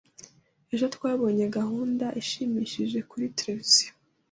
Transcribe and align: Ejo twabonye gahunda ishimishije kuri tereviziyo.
Ejo 0.73 0.85
twabonye 0.95 1.45
gahunda 1.57 2.05
ishimishije 2.21 2.99
kuri 3.09 3.25
tereviziyo. 3.37 3.91